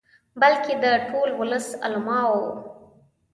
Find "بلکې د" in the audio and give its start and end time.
0.41-0.85